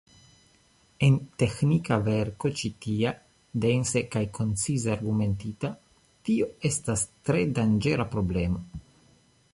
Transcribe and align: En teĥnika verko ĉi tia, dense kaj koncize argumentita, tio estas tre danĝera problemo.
En 1.07 1.17
teĥnika 1.41 1.97
verko 2.07 2.51
ĉi 2.61 2.71
tia, 2.85 3.11
dense 3.67 4.03
kaj 4.17 4.25
koncize 4.39 4.91
argumentita, 4.97 5.71
tio 6.31 6.51
estas 6.71 7.09
tre 7.29 7.45
danĝera 7.61 8.13
problemo. 8.17 8.65